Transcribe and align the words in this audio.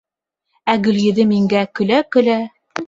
Ә 0.73 0.75
Гөлйөҙөм 0.87 1.37
еңгә 1.39 1.63
көлә-көлә: 1.81 2.41